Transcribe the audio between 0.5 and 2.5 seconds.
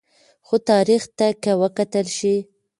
تاریخ ته که وکتل شي